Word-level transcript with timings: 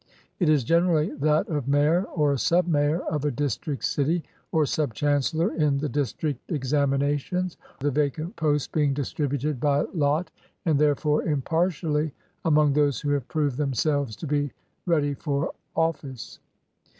It 0.39 0.49
is 0.49 0.63
generally 0.63 1.11
that 1.17 1.47
of 1.47 1.67
mayor 1.67 2.05
or 2.05 2.35
sub 2.35 2.65
mayor 2.67 3.01
of 3.01 3.23
a 3.23 3.29
district 3.29 3.83
city, 3.83 4.23
or 4.51 4.65
sub 4.65 4.95
chancellor 4.95 5.53
in 5.53 5.77
the 5.77 5.87
district 5.89 6.41
exam 6.51 6.89
inations— 6.93 7.55
the 7.81 7.91
vacant 7.91 8.35
posts 8.35 8.67
being 8.67 8.95
distributed 8.95 9.59
by 9.59 9.81
lot, 9.93 10.31
and 10.65 10.79
therefore 10.79 11.21
impartially, 11.21 12.13
among 12.43 12.73
those 12.73 12.99
who 12.99 13.11
have 13.11 13.27
proved 13.27 13.57
themselves 13.57 14.15
to 14.15 14.25
be 14.25 14.51
"ready 14.87 15.13
for 15.13 15.51
ofl&ce." 15.77 16.39